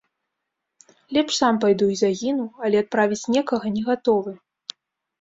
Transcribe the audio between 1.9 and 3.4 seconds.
і загіну, але адправіць